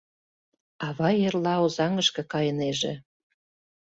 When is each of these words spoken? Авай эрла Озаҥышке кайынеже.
Авай 0.87 1.15
эрла 1.27 1.55
Озаҥышке 1.63 2.21
кайынеже. 2.31 2.93